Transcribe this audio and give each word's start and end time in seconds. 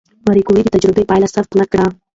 ماري 0.25 0.41
کوري 0.47 0.61
د 0.63 0.67
تجربې 0.75 1.03
پایله 1.09 1.27
ثبت 1.35 1.51
نه 1.59 1.65
کړه؟ 1.71 1.85